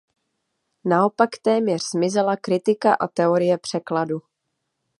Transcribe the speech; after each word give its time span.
Naopak 0.85 1.29
téměř 1.41 1.83
zmizela 1.91 2.35
kritika 2.35 2.93
a 2.93 3.07
teorie 3.07 3.57
překladu. 3.57 4.21